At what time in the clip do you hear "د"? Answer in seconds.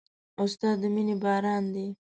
0.81-0.83